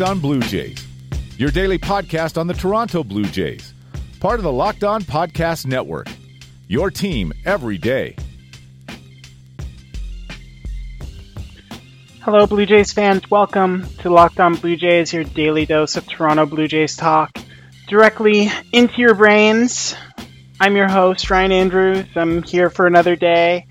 [0.00, 0.86] Locked On Blue Jays,
[1.36, 3.74] your daily podcast on the Toronto Blue Jays,
[4.18, 6.08] part of the Locked On Podcast Network.
[6.68, 8.16] Your team every day.
[12.22, 13.30] Hello, Blue Jays fans.
[13.30, 17.36] Welcome to Locked On Blue Jays, your daily dose of Toronto Blue Jays talk
[17.86, 19.94] directly into your brains.
[20.58, 22.06] I'm your host, Ryan Andrews.
[22.16, 23.66] I'm here for another day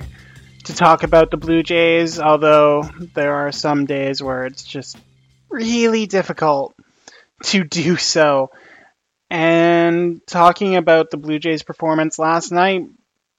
[0.66, 4.96] to talk about the Blue Jays, although there are some days where it's just
[5.50, 6.76] really difficult
[7.44, 8.52] to do so.
[9.30, 12.88] And talking about the Blue Jays' performance last night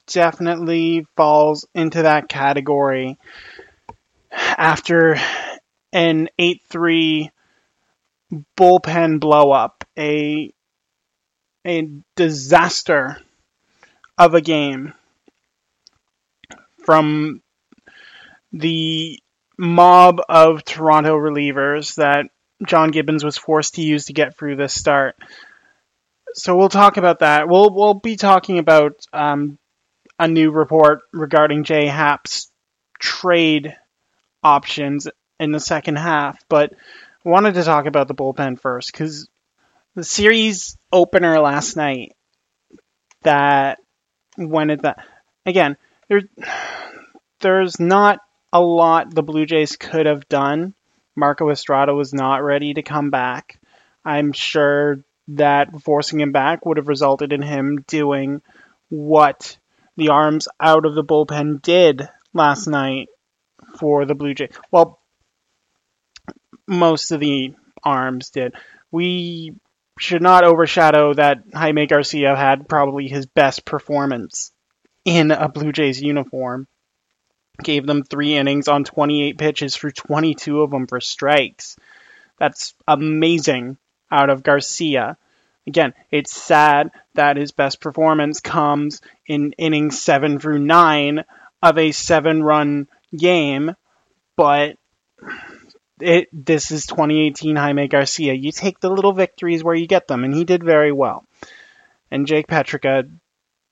[0.07, 3.19] definitely falls into that category
[4.33, 5.17] after
[5.93, 7.31] an 8 3
[8.57, 10.53] bullpen blowup, a,
[11.67, 13.19] a disaster
[14.17, 14.95] of a game
[16.85, 17.43] from
[18.53, 19.21] the
[19.61, 22.27] mob of Toronto relievers that
[22.67, 25.17] John Gibbons was forced to use to get through this start.
[26.33, 27.47] So we'll talk about that.
[27.47, 29.59] We'll we'll be talking about um,
[30.19, 32.51] a new report regarding Jay Happ's
[32.99, 33.77] trade
[34.43, 35.09] options
[35.39, 36.73] in the second half, but
[37.25, 39.29] I wanted to talk about the bullpen first because
[39.95, 42.17] the series opener last night
[43.23, 43.79] that
[44.39, 45.05] went at that
[45.45, 45.77] again
[46.09, 46.23] there
[47.41, 48.21] there's not
[48.53, 50.75] a lot the Blue Jays could have done.
[51.17, 53.61] Marco Estrada was not ready to come back.
[54.05, 58.43] I'm sure that forcing him back would have resulted in him doing
[58.89, 59.59] what
[59.97, 63.09] the arms out of the bullpen did last night
[63.79, 64.51] for the Blue Jays.
[64.71, 65.01] Well,
[66.67, 67.55] most of the
[67.85, 68.55] arms did.
[68.91, 69.55] We
[69.99, 74.53] should not overshadow that Jaime Garcia had probably his best performance
[75.05, 76.67] in a Blue Jays uniform
[77.63, 81.77] gave them three innings on 28 pitches for 22 of them for strikes.
[82.39, 83.77] That's amazing
[84.11, 85.17] out of Garcia.
[85.67, 91.25] Again, it's sad that his best performance comes in innings seven through nine
[91.63, 93.77] of a seven run game,
[94.37, 94.77] but
[96.01, 98.33] it this is 2018 Jaime Garcia.
[98.33, 101.25] You take the little victories where you get them, and he did very well.
[102.11, 103.09] And Jake Petricka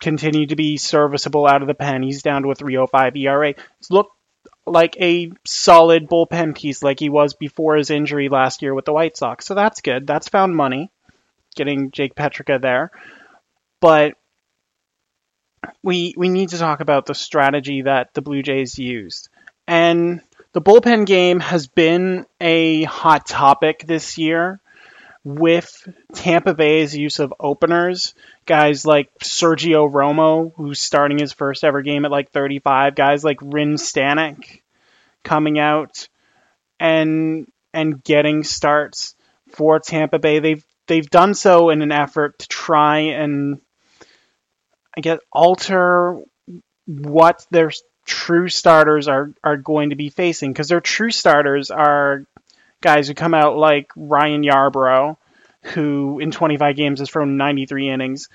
[0.00, 2.03] continued to be serviceable out of the pen.
[2.03, 3.54] He's down to a 305 ERA.
[3.78, 4.12] He's looked
[4.66, 8.92] like a solid bullpen piece like he was before his injury last year with the
[8.92, 9.47] White Sox.
[9.47, 10.06] So that's good.
[10.06, 10.91] That's found money
[11.56, 12.91] getting Jake Petricka there.
[13.81, 14.14] But
[15.82, 19.28] we we need to talk about the strategy that the Blue Jays used.
[19.66, 20.22] And
[20.53, 24.60] the bullpen game has been a hot topic this year
[25.36, 28.14] with Tampa Bay's use of openers,
[28.46, 33.38] guys like Sergio Romo, who's starting his first ever game at like 35, guys like
[33.42, 34.62] Ryne Stanek
[35.24, 36.08] coming out
[36.80, 39.14] and and getting starts
[39.50, 40.38] for Tampa Bay.
[40.38, 43.60] They've they've done so in an effort to try and
[44.96, 46.22] I guess alter
[46.86, 47.70] what their
[48.06, 52.24] true starters are are going to be facing because their true starters are
[52.80, 55.16] guys who come out like Ryan Yarbrough,
[55.62, 58.28] who in 25 games has thrown 93 innings.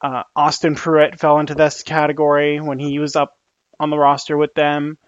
[0.00, 3.36] Uh, Austin Pruitt fell into this category when he was up
[3.80, 4.98] on the roster with them.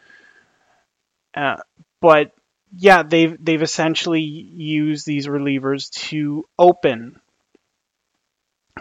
[1.34, 1.56] Uh,
[2.00, 2.32] but
[2.76, 7.20] yeah, they've they've essentially used these relievers to open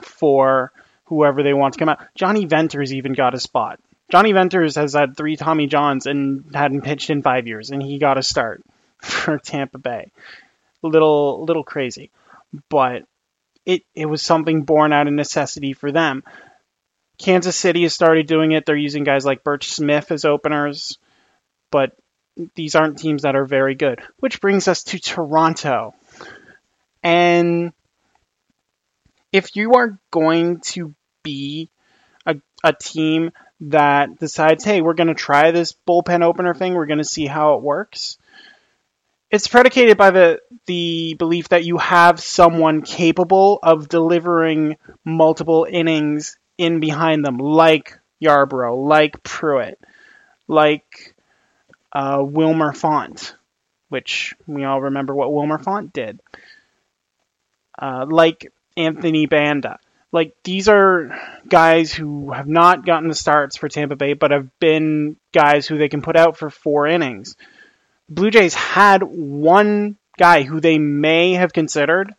[0.01, 0.71] for
[1.05, 1.99] whoever they want to come out.
[2.15, 3.79] Johnny Venters even got a spot.
[4.11, 7.99] Johnny Venters has had three Tommy Johns and hadn't pitched in five years, and he
[7.99, 8.63] got a start.
[9.01, 10.11] For Tampa Bay.
[10.81, 12.09] Little little crazy,
[12.69, 13.03] but
[13.65, 16.23] it it was something born out of necessity for them.
[17.17, 18.65] Kansas City has started doing it.
[18.65, 20.97] They're using guys like Burch Smith as openers,
[21.69, 21.91] but
[22.55, 24.01] these aren't teams that are very good.
[24.19, 25.93] Which brings us to Toronto.
[27.03, 27.73] And
[29.31, 31.69] if you are going to be
[32.25, 33.31] a, a team
[33.61, 37.25] that decides, hey, we're going to try this bullpen opener thing, we're going to see
[37.25, 38.17] how it works,
[39.31, 46.37] it's predicated by the the belief that you have someone capable of delivering multiple innings
[46.57, 49.79] in behind them, like Yarbrough, like Pruitt,
[50.47, 51.15] like
[51.93, 53.35] uh, Wilmer Font,
[53.89, 56.19] which we all remember what Wilmer Font did,
[57.79, 59.79] uh, like Anthony Banda.
[60.11, 64.49] Like these are guys who have not gotten the starts for Tampa Bay, but have
[64.59, 67.35] been guys who they can put out for four innings.
[68.09, 72.13] Blue Jays had one guy who they may have considered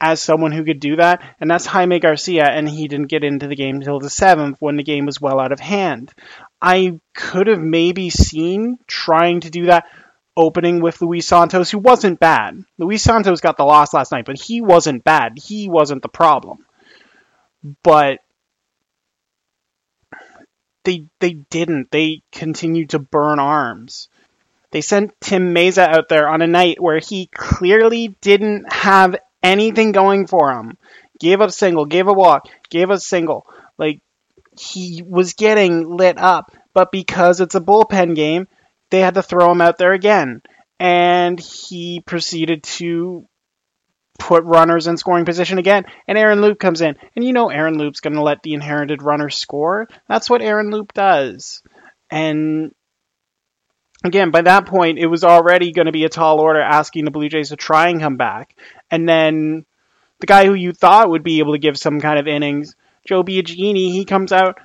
[0.00, 3.46] as someone who could do that, and that's Jaime Garcia, and he didn't get into
[3.46, 6.12] the game until the seventh when the game was well out of hand.
[6.60, 9.86] I could have maybe seen trying to do that
[10.36, 12.62] opening with Luis Santos, who wasn't bad.
[12.76, 15.38] Luis Santos got the loss last night, but he wasn't bad.
[15.42, 16.66] He wasn't the problem.
[17.82, 18.18] But
[20.84, 21.90] they they didn't.
[21.90, 24.08] They continued to burn arms.
[24.76, 29.92] They sent Tim Mayza out there on a night where he clearly didn't have anything
[29.92, 30.76] going for him.
[31.18, 33.46] Gave up single, gave a walk, gave a single.
[33.78, 34.02] Like
[34.60, 38.48] he was getting lit up, but because it's a bullpen game,
[38.90, 40.42] they had to throw him out there again.
[40.78, 43.26] And he proceeded to
[44.18, 45.86] put runners in scoring position again.
[46.06, 46.96] And Aaron Loup comes in.
[47.16, 49.88] And you know Aaron Loup's going to let the inherited runner score.
[50.06, 51.62] That's what Aaron Loup does.
[52.10, 52.72] And
[54.04, 57.10] again, by that point, it was already going to be a tall order asking the
[57.10, 58.56] Blue Jays to try and come back.
[58.90, 59.66] And then
[60.20, 62.74] the guy who you thought would be able to give some kind of innings,
[63.06, 64.58] Joe Biagini, he comes out,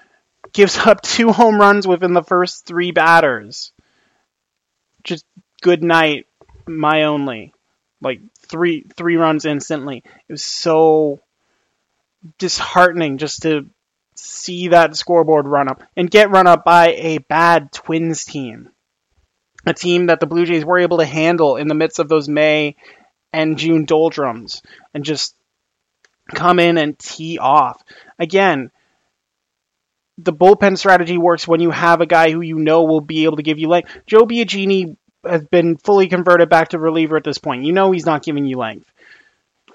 [0.54, 3.72] gives up two home runs within the first three batters.
[5.04, 5.25] Just
[5.62, 6.27] good night,
[6.68, 7.54] my only.
[8.01, 10.04] Like three three runs instantly.
[10.27, 11.22] It was so
[12.39, 13.68] disheartening just to
[14.16, 18.71] see that scoreboard run up and get run up by a bad Twins team.
[19.66, 22.28] A team that the Blue Jays were able to handle in the midst of those
[22.28, 22.75] May
[23.31, 24.62] and June doldrums
[24.94, 25.36] and just
[26.34, 27.81] come in and tee off.
[28.19, 28.72] Again,
[30.18, 33.38] the bullpen strategy works when you have a guy who you know will be able
[33.38, 33.92] to give you length.
[34.06, 37.63] Joe Biagini has been fully converted back to reliever at this point.
[37.63, 38.92] You know he's not giving you length.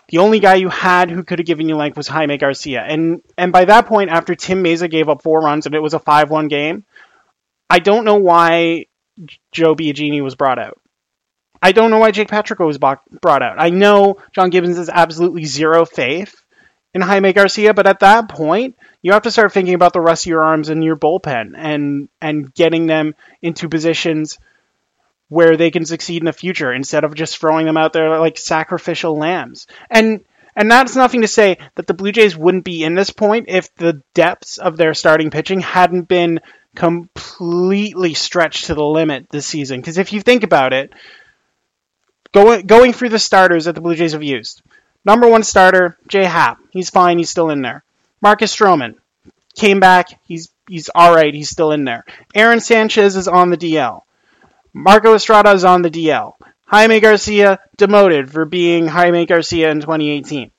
[0.08, 2.80] The only guy you had who could have given you length was Jaime Garcia.
[2.80, 5.94] And and by that point, after Tim Mayza gave up four runs and it was
[5.94, 6.84] a 5-1 game,
[7.68, 8.86] I don't know why
[9.52, 10.80] Joe Biagini was brought out.
[11.62, 13.56] I don't know why Jake Petricka was brought out.
[13.58, 16.42] I know John Gibbons has absolutely zero faith
[16.94, 20.26] in Jaime Garcia, but at that point, you have to start thinking about the rest
[20.26, 24.38] of your arms and your bullpen and and getting them into positions
[25.28, 28.38] where they can succeed in the future instead of just throwing them out there like
[28.38, 29.66] sacrificial lambs.
[29.90, 30.24] And
[30.54, 33.74] and that's nothing to say that the Blue Jays wouldn't be in this point if
[33.74, 36.40] the depths of their starting pitching hadn't been
[36.76, 39.80] completely stretched to the limit this season.
[39.80, 40.92] Because if you think about it,
[42.32, 44.62] going going through the starters that the Blue Jays have used,
[45.04, 47.82] number one starter Jay Happ, he's fine, he's still in there.
[48.20, 48.94] Marcus Stroman
[49.56, 52.04] came back, he's he's all right, he's still in there.
[52.34, 54.02] Aaron Sanchez is on the DL.
[54.72, 56.34] Marco Estrada is on the DL.
[56.66, 60.50] Jaime Garcia demoted for being Jaime Garcia in 2018.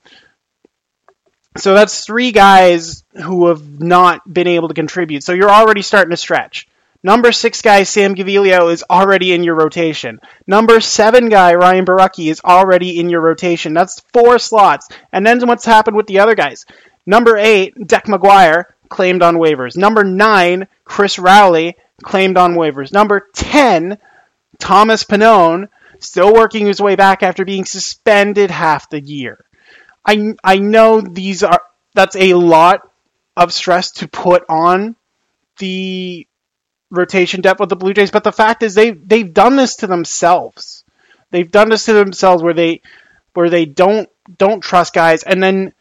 [1.58, 5.24] So that's three guys who have not been able to contribute.
[5.24, 6.68] So you're already starting to stretch.
[7.04, 10.20] Number six guy Sam Gaviglio is already in your rotation.
[10.46, 13.74] Number seven guy Ryan Borucki is already in your rotation.
[13.74, 14.90] That's four slots.
[15.12, 16.66] And then what's happened with the other guys?
[17.06, 19.78] Number eight, Deck McGuire, claimed on waivers.
[19.78, 22.92] Number nine, Chris Rowley, claimed on waivers.
[22.92, 23.98] Number 10,
[24.60, 25.70] Thomas Pannone,
[26.00, 29.46] still working his way back after being suspended half the year.
[30.08, 31.62] I, I know these are
[31.94, 32.82] that's a lot
[33.36, 34.96] of stress to put on
[35.60, 36.28] the
[36.90, 39.88] rotation depth of the Blue Jays, but the fact is they they've done this to
[39.88, 40.86] themselves.
[41.32, 42.82] They've done this to themselves where they
[43.34, 45.74] where they don't don't trust guys and then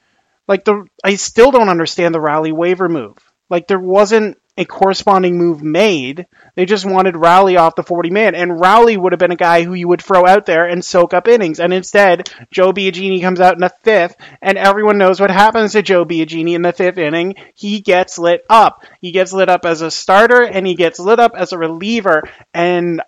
[0.49, 3.17] like the I still don't understand the Rowley waiver move.
[3.49, 6.27] Like there wasn't a corresponding move made.
[6.55, 9.63] They just wanted Rowley off the 40 man, and Rowley would have been a guy
[9.63, 11.61] who you would throw out there and soak up innings.
[11.61, 15.83] And instead, Joe Biagini comes out in the fifth, and everyone knows what happens to
[15.83, 17.35] Joe Biagini in the fifth inning.
[17.55, 18.85] He gets lit up.
[19.01, 22.23] He gets lit up as a starter, and he gets lit up as a reliever.
[22.55, 23.03] And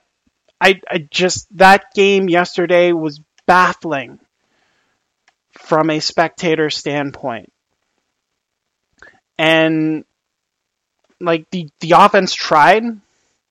[0.61, 4.19] I, I just that game yesterday was baffling
[5.53, 7.53] from a spectator standpoint.
[9.39, 10.05] And
[11.21, 12.85] like the the offense tried,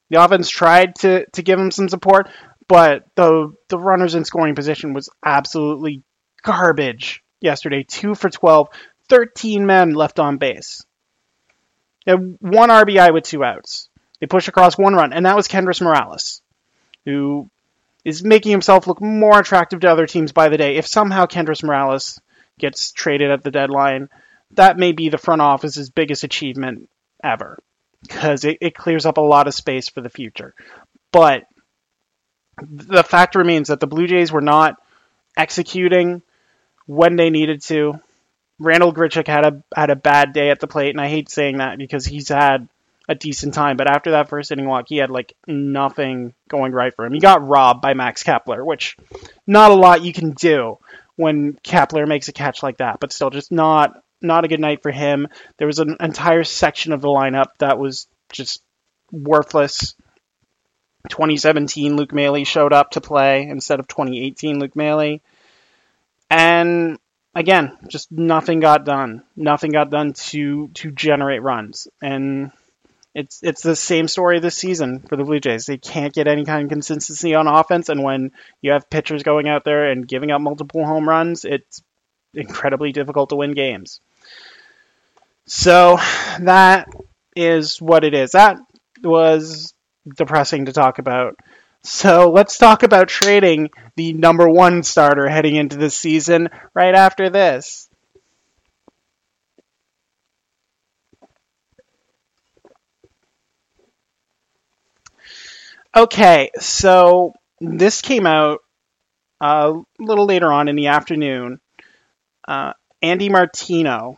[0.10, 2.30] the offense tried to to give him some support,
[2.68, 6.04] but the the runners in scoring position was absolutely
[6.44, 7.84] garbage yesterday.
[7.84, 8.70] 2 for 12,
[9.10, 10.86] 13 men left on base.
[12.06, 13.90] and one RBI with two outs.
[14.20, 16.42] They push across one run, and that was Kendrys Morales,
[17.06, 17.50] who
[18.04, 20.78] is making himself look more attractive to other teams by the day.
[20.78, 22.20] If somehow Kendrys Morales
[22.58, 24.10] gets traded at the deadline,
[24.52, 26.90] that may be the front office's biggest achievement
[27.28, 27.62] ever
[28.02, 30.54] because it, it clears up a lot of space for the future.
[31.12, 31.44] But
[32.62, 34.76] the fact remains that the Blue Jays were not
[35.36, 36.22] executing
[36.86, 38.00] when they needed to.
[38.60, 41.58] Randall Grichuk had a had a bad day at the plate, and I hate saying
[41.58, 42.68] that because he's had
[43.08, 43.78] a decent time.
[43.78, 47.14] But after that first inning walk, he had like nothing going right for him.
[47.14, 48.98] He got robbed by Max Kepler, which
[49.46, 50.78] not a lot you can do
[51.16, 53.00] when Kepler makes a catch like that.
[53.00, 55.28] But still, just not not a good night for him.
[55.58, 58.62] There was an entire section of the lineup that was just
[59.12, 59.96] worthless.
[61.10, 65.20] 2017 Luke Maile showed up to play instead of 2018 Luke Maile.
[66.30, 67.00] And
[67.34, 69.24] again, just nothing got done.
[69.36, 71.88] Nothing got done to to generate runs.
[72.02, 72.52] And
[73.18, 75.66] it's it's the same story this season for the Blue Jays.
[75.66, 78.32] They can't get any kind of consistency on offense, and when
[78.62, 81.82] you have pitchers going out there and giving up multiple home runs, it's
[82.34, 84.02] incredibly difficult to win games.
[85.46, 85.98] So
[86.42, 86.88] that
[87.36, 88.32] is what it is.
[88.32, 88.58] That
[89.04, 89.74] was
[90.16, 91.36] depressing to talk about.
[91.84, 97.30] So let's talk about trading the number one starter heading into the season right after
[97.30, 97.88] this.
[105.96, 108.60] Okay, so this came out
[109.42, 111.60] a little later on in the afternoon.
[112.48, 114.18] Uh, Andy Martino,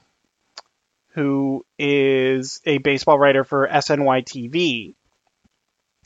[1.09, 4.93] who is a baseball writer for SNY TV,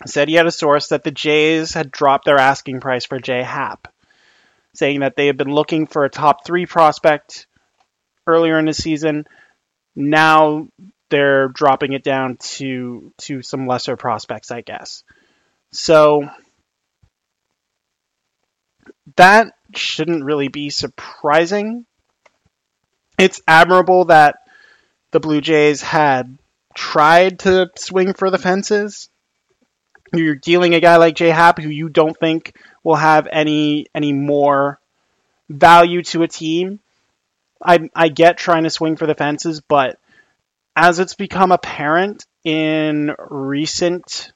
[0.06, 3.44] said he had a source that the Jays had dropped their asking price for Jay
[3.44, 3.88] Happ,
[4.74, 7.48] saying that they had been looking for a top three prospect
[8.26, 9.26] earlier in the season.
[9.96, 10.68] Now
[11.10, 15.04] they're dropping it down to to some lesser prospects, I guess.
[15.72, 16.28] So
[19.16, 21.86] that shouldn't really be surprising.
[23.18, 24.38] It's admirable that
[25.12, 26.38] the Blue Jays had
[26.74, 29.10] tried to swing for the fences.
[30.14, 34.14] You're dealing a guy like Jay Happ who you don't think will have any any
[34.14, 34.80] more
[35.50, 36.80] value to a team.
[37.64, 40.00] I I get trying to swing for the fences, but
[40.76, 44.34] as it's become apparent in recent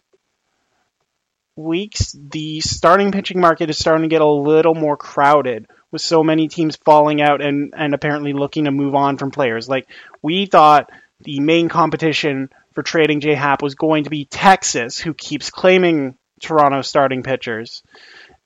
[1.56, 6.24] weeks, the starting pitching market is starting to get a little more crowded with so
[6.24, 9.70] many teams falling out and, and apparently looking to move on from players.
[9.70, 9.88] Like,
[10.22, 10.90] we thought
[11.22, 16.18] the main competition for trading J Happ was going to be Texas, who keeps claiming
[16.42, 17.82] Toronto starting pitchers.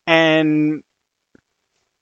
[0.08, 0.84] And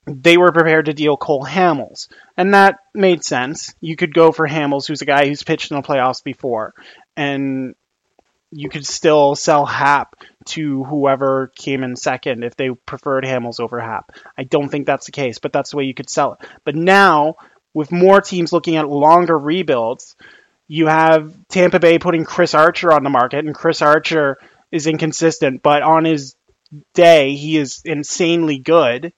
[0.06, 2.08] they were prepared to deal Cole Hamels.
[2.36, 3.74] And that made sense.
[3.80, 6.74] You could go for Hamels, who's a guy who's pitched in the playoffs before.
[7.16, 7.74] And
[8.50, 10.14] you could still sell Happ
[10.46, 14.12] to whoever came in second if they preferred Hamels over Happ.
[14.36, 16.48] I don't think that's the case, but that's the way you could sell it.
[16.64, 17.36] But now,
[17.74, 20.16] with more teams looking at longer rebuilds,
[20.66, 24.38] you have Tampa Bay putting Chris Archer on the market, and Chris Archer
[24.70, 26.36] is inconsistent, but on his
[26.94, 29.12] day, he is insanely good.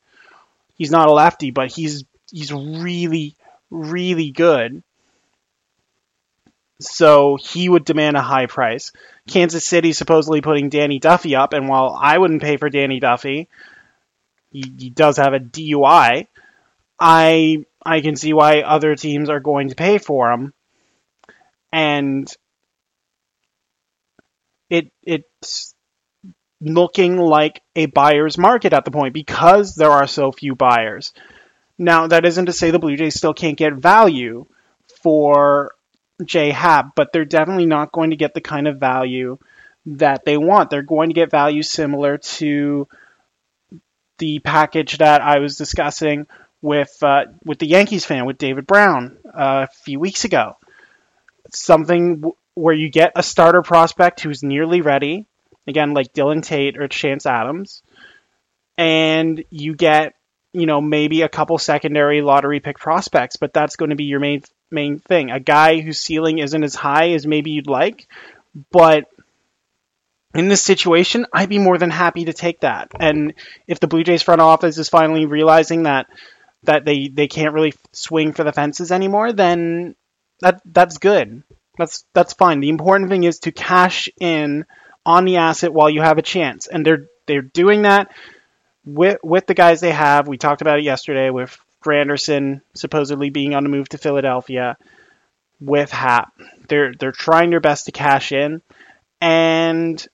[0.77, 3.37] He's not a lefty, but he's he's really,
[3.71, 4.83] really good.
[6.87, 8.93] So he would demand a high price.
[9.29, 13.49] Kansas City supposedly putting Danny Duffy up, and while I wouldn't pay for Danny Duffy,
[14.51, 16.27] he, he does have a DUI.
[16.99, 20.55] I I can see why other teams are going to pay for him,
[21.73, 22.33] and
[24.71, 25.75] it it's
[26.61, 31.13] looking like a buyer's market at the point because there are so few buyers.
[31.79, 34.47] Now that isn't to say the Blue Jays still can't get value
[35.03, 35.73] for
[36.27, 39.39] Jay Happ, but they're definitely not going to get the kind of value
[39.87, 40.71] that they want.
[40.71, 42.89] They're going to get value similar to
[44.19, 46.27] the package that I was discussing
[46.61, 50.57] with uh, with the Yankees fan with David Brown uh, a few weeks ago.
[51.53, 55.27] Something w- where you get a starter prospect who's nearly ready,
[55.67, 57.83] again like Dylan Tate or Chance Adams,
[58.79, 60.15] and you get
[60.53, 64.21] you know maybe a couple secondary lottery pick prospects, but that's going to be your
[64.21, 65.31] main main thing.
[65.31, 68.07] A guy whose ceiling isn't as high as maybe you'd like,
[68.71, 69.07] but
[70.35, 72.91] in this situation, I'd be more than happy to take that.
[72.99, 73.35] And
[73.67, 76.07] if the Blue Jays front office is finally realizing that
[76.65, 79.97] that they, they can't really swing for the fences anymore, then
[80.41, 81.43] that that's good.
[81.77, 82.61] That's that's fine.
[82.61, 84.65] The important thing is to cash in
[85.05, 88.13] on the asset while you have a chance, and they're they're doing that
[88.85, 90.29] with with the guys they have.
[90.29, 94.77] We talked about it yesterday with Granderson supposedly being on the move to Philadelphia
[95.61, 96.33] with Happ.
[96.69, 98.63] They're they're trying their best to cash in,
[99.21, 100.05] and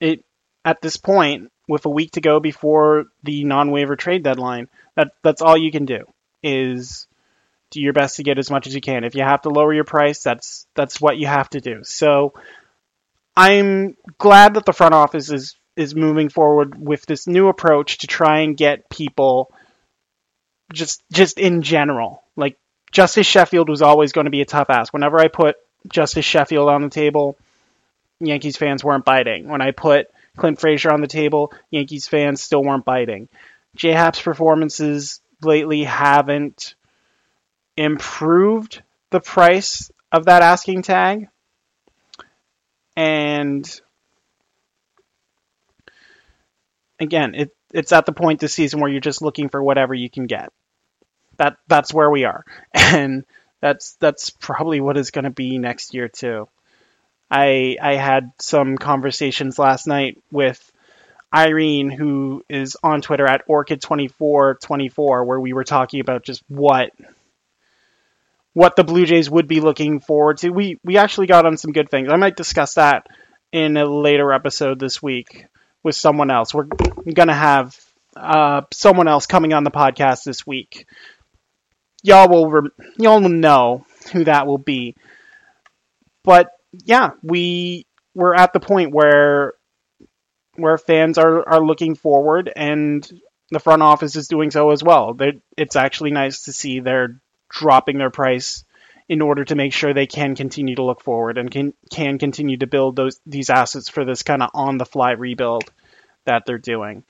[0.00, 0.24] it
[0.64, 5.42] at this point, with a week to go before the non-waiver trade deadline, that that's
[5.42, 6.04] all you can do
[6.42, 7.06] is
[7.70, 9.04] do your best to get as much as you can.
[9.04, 11.80] If you have to lower your price, that's that's what you have to do.
[11.84, 12.34] So
[13.38, 18.08] I'm glad that the front office is is moving forward with this new approach to
[18.08, 19.54] try and get people
[20.72, 22.24] just just in general.
[22.34, 22.58] Like
[22.90, 24.92] Justus Sheffield was always going to be a tough ask.
[24.92, 25.54] Whenever I put
[25.86, 27.38] Justus Sheffield on the table,
[28.18, 29.46] Yankees fans weren't biting.
[29.46, 33.28] When I put Clint Frazier on the table, Yankees fans still weren't biting.
[33.76, 36.74] J Happ's performances lately haven't
[37.76, 41.28] improved the price of that asking tag.
[42.98, 43.80] And
[46.98, 50.10] again, it, it's at the point this season where you're just looking for whatever you
[50.10, 50.52] can get.
[51.36, 53.24] That that's where we are, and
[53.60, 56.48] that's that's probably what is going to be next year too.
[57.30, 60.60] I I had some conversations last night with
[61.32, 66.90] Irene, who is on Twitter at Orchid2424, where we were talking about just what
[68.58, 70.50] what the Blue Jays would be looking forward to.
[70.50, 72.08] We we actually got on some good things.
[72.10, 73.06] I might discuss that
[73.52, 75.46] in a later episode this week
[75.84, 76.52] with someone else.
[76.52, 76.66] We're
[77.14, 77.76] gonna have
[78.16, 80.88] uh, someone else coming on the podcast this week.
[82.02, 82.64] Y'all will
[82.96, 84.96] y'all will know who that will be.
[86.24, 87.86] But yeah, we
[88.16, 89.52] we're at the point where
[90.56, 93.08] where fans are are looking forward and
[93.52, 95.14] the front office is doing so as well.
[95.14, 98.64] They're, it's actually nice to see they're dropping their price
[99.08, 102.58] in order to make sure they can continue to look forward and can can continue
[102.58, 105.64] to build those these assets for this kind of on the fly rebuild
[106.24, 107.04] that they're doing.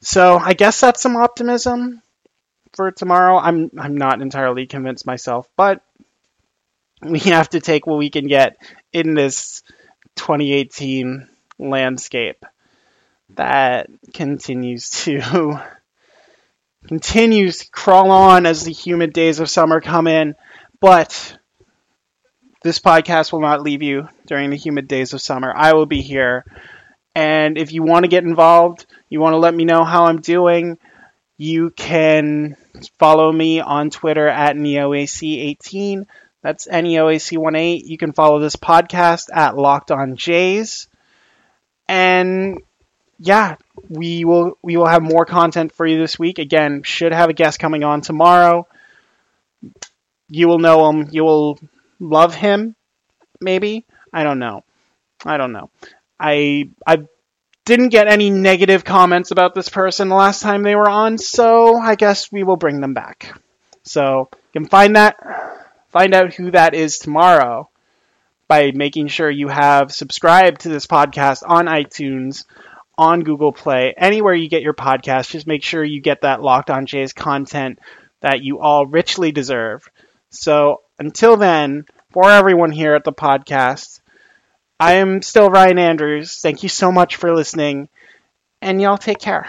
[0.00, 2.02] So I guess that's some optimism
[2.74, 3.38] for tomorrow.
[3.38, 5.82] I'm I'm not entirely convinced myself, but
[7.02, 8.56] we have to take what we can get
[8.92, 9.62] in this
[10.16, 12.44] 2018 landscape
[13.30, 15.60] that continues to
[16.88, 20.34] continues to crawl on as the humid days of summer come in,
[20.80, 21.36] but
[22.62, 25.52] this podcast will not leave you during the humid days of summer.
[25.54, 26.44] I will be here.
[27.14, 30.20] And if you want to get involved, you want to let me know how I'm
[30.20, 30.78] doing,
[31.36, 32.56] you can
[32.98, 36.06] follow me on Twitter at NeoAC18.
[36.42, 37.82] That's NeoAC18.
[37.84, 40.88] You can follow this podcast at Locked On Jays.
[41.86, 42.60] And
[43.18, 43.56] yeah,
[43.88, 46.38] we will we will have more content for you this week.
[46.38, 48.66] Again, should have a guest coming on tomorrow.
[50.28, 51.08] You will know him.
[51.10, 51.58] You will
[51.98, 52.76] love him.
[53.40, 54.64] Maybe I don't know.
[55.24, 55.70] I don't know.
[56.18, 57.04] I I
[57.64, 61.76] didn't get any negative comments about this person the last time they were on, so
[61.76, 63.38] I guess we will bring them back.
[63.82, 65.16] So you can find that
[65.90, 67.68] find out who that is tomorrow
[68.48, 72.44] by making sure you have subscribed to this podcast on iTunes
[72.98, 76.68] on Google Play, anywhere you get your podcast, just make sure you get that Locked
[76.68, 77.78] On Jays content
[78.20, 79.88] that you all richly deserve.
[80.30, 84.00] So until then, for everyone here at the podcast,
[84.80, 86.40] I am still Ryan Andrews.
[86.40, 87.88] Thank you so much for listening,
[88.60, 89.48] and y'all take care.